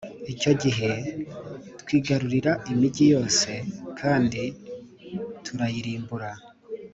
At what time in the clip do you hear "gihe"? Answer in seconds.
0.61-0.89